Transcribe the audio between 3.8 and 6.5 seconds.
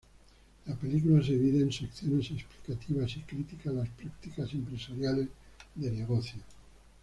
prácticas empresariales de negocios.